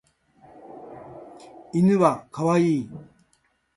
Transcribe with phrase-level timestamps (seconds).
[1.73, 2.89] 犬は可愛い。